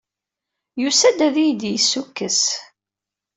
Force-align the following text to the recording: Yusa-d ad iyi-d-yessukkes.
Yusa-d 0.81 1.19
ad 1.27 1.35
iyi-d-yessukkes. 1.37 2.41